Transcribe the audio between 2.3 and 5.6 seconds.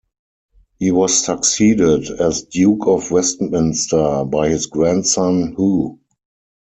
Duke of Westminster by his grandson,